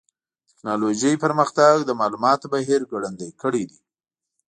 د 0.03 0.03
ټکنالوجۍ 0.49 1.13
پرمختګ 1.23 1.75
د 1.83 1.91
معلوماتو 1.99 2.45
بهیر 2.53 2.81
ګړندی 2.91 3.29
کړی 3.41 3.63
دی. 3.69 3.79